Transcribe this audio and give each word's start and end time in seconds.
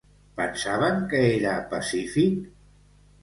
Pensaven 0.39 0.95
que 1.11 1.19
era 1.33 1.53
pacífic? 1.73 2.39